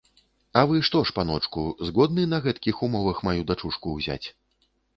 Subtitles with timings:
[0.59, 4.23] А вы што ж, паночку, згодны на гэткіх умовах маю дачушку ўзяць?